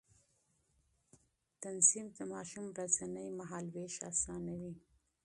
[1.63, 4.73] تنظيم د ماشوم ورځنی مهالوېش آسانوي.